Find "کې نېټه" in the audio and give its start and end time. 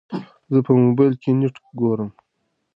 1.21-1.61